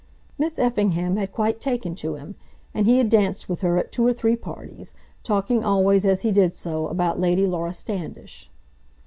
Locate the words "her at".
3.61-3.91